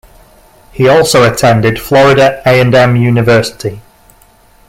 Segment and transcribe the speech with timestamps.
[0.73, 3.81] He also attended Florida A and M University.